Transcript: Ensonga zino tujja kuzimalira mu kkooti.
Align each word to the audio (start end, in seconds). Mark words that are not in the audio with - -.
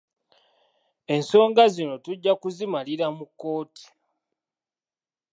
Ensonga 1.15 1.63
zino 1.73 1.95
tujja 2.05 2.33
kuzimalira 2.41 3.05
mu 3.17 3.25
kkooti. 3.29 3.85